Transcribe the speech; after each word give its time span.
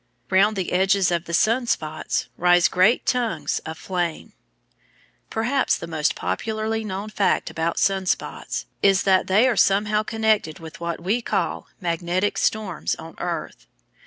Round 0.31 0.55
the 0.55 0.71
edges 0.71 1.11
of 1.11 1.25
the 1.25 1.33
sun 1.35 1.67
spots 1.67 2.27
rise 2.35 2.67
great 2.67 3.05
tongues 3.05 3.59
of 3.67 3.77
flame. 3.77 4.33
Perhaps 5.29 5.77
the 5.77 5.85
most 5.85 6.15
popularly 6.15 6.83
known 6.83 7.09
fact 7.09 7.51
about 7.51 7.77
sun 7.77 8.07
spots 8.07 8.65
is 8.81 9.03
that 9.03 9.27
they 9.27 9.47
are 9.47 9.55
somehow 9.55 10.01
connected 10.01 10.57
with 10.57 10.79
what 10.79 10.99
we 11.01 11.21
call 11.21 11.67
magnetic 11.79 12.39
storms 12.39 12.95
on 12.95 13.13
earth. 13.19 13.67